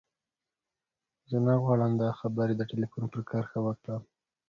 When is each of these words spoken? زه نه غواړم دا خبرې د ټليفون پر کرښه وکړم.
زه 1.29 1.37
نه 1.45 1.53
غواړم 1.61 1.91
دا 2.03 2.09
خبرې 2.19 2.53
د 2.57 2.61
ټليفون 2.71 3.03
پر 3.11 3.21
کرښه 3.29 3.59
وکړم. 3.67 4.01